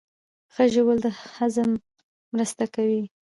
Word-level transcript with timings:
ښه 0.53 0.63
ژوول 0.73 0.97
د 1.05 1.07
هضم 1.35 1.69
مرسته 2.35 2.63
کوي 2.75 3.01